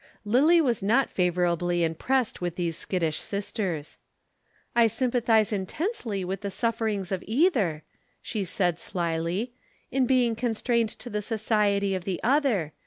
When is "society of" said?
11.21-12.05